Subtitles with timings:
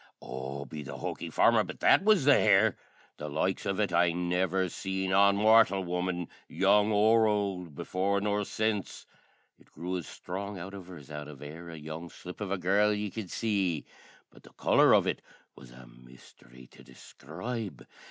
[0.19, 2.75] O, be the hoky farmer, but that was the hair!
[3.17, 8.43] The likes of it I never seen on mortial woman, young or ould, before nor
[8.43, 9.05] sense.
[9.59, 12.49] It grew as sthrong out of her as out of e'er a young slip of
[12.49, 13.85] a girl ye could see;
[14.31, 15.21] but the colour of it
[15.55, 17.85] was a misthery to describe.